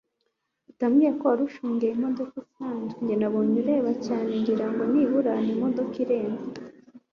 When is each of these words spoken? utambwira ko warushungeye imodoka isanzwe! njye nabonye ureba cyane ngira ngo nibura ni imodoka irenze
utambwira 0.71 1.11
ko 1.19 1.23
warushungeye 1.31 1.91
imodoka 1.93 2.33
isanzwe! 2.43 2.97
njye 3.03 3.15
nabonye 3.19 3.57
ureba 3.63 3.91
cyane 4.05 4.31
ngira 4.41 4.65
ngo 4.71 4.83
nibura 4.91 5.33
ni 5.45 5.51
imodoka 5.55 5.95
irenze 6.03 6.49